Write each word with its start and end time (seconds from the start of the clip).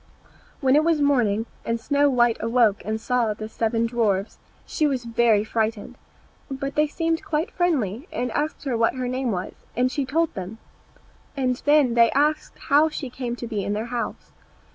When 0.61 0.75
it 0.75 0.83
was 0.83 0.99
morning, 0.99 1.45
and 1.63 1.79
Snow 1.79 2.09
white 2.09 2.37
awoke 2.39 2.81
and 2.83 2.99
saw 2.99 3.35
the 3.35 3.47
seven 3.47 3.85
dwarfs, 3.85 4.39
she 4.65 4.87
was 4.87 5.05
very 5.05 5.43
frightened; 5.43 5.95
but 6.49 6.73
they 6.73 6.87
seemed 6.87 7.23
quite 7.23 7.51
friendly, 7.51 8.07
and 8.11 8.31
asked 8.31 8.63
her 8.63 8.75
what 8.75 8.95
her 8.95 9.07
name 9.07 9.29
was, 9.29 9.53
and 9.77 9.91
she 9.91 10.03
told 10.03 10.33
them; 10.33 10.57
and 11.37 11.57
then 11.65 11.93
they 11.93 12.09
asked 12.13 12.57
how 12.57 12.89
she 12.89 13.11
came 13.11 13.35
to 13.35 13.45
be 13.45 13.63
in 13.63 13.73
their 13.73 13.85
house. 13.93 14.31